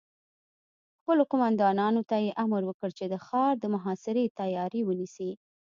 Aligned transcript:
خپلو 0.99 1.23
قوماندانانو 1.31 2.01
ته 2.09 2.15
يې 2.25 2.31
امر 2.43 2.61
وکړ 2.65 2.89
چې 2.97 3.05
د 3.09 3.15
ښار 3.25 3.53
د 3.59 3.65
محاصرې 3.75 4.25
تياری 4.39 4.81
ونيسي. 4.85 5.31